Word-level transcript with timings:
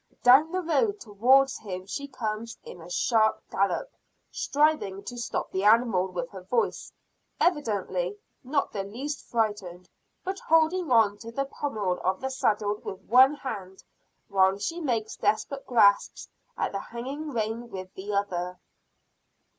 Down 0.23 0.51
the 0.51 0.63
road 0.63 0.99
towards 0.99 1.59
him 1.59 1.85
she 1.85 2.07
comes 2.07 2.57
in 2.63 2.81
a 2.81 2.89
sharp 2.89 3.43
gallop, 3.51 3.91
striving 4.31 5.03
to 5.03 5.15
stop 5.15 5.51
the 5.51 5.63
animal 5.63 6.07
with 6.07 6.27
her 6.31 6.41
voice, 6.41 6.91
evidently 7.39 8.17
not 8.43 8.71
the 8.73 8.83
least 8.83 9.23
frightened, 9.23 9.87
but 10.23 10.39
holding 10.39 10.89
on 10.89 11.19
to 11.19 11.31
the 11.31 11.45
pommel 11.45 11.99
of 12.03 12.19
the 12.19 12.31
saddle 12.31 12.81
with 12.83 12.99
one 13.01 13.35
hand 13.35 13.83
while 14.27 14.57
she 14.57 14.81
makes 14.81 15.17
desperate 15.17 15.67
grasps 15.67 16.27
at 16.57 16.71
the 16.71 16.79
hanging 16.79 17.29
rein 17.29 17.69
with 17.69 17.93
the 17.93 18.11
other. 18.11 18.59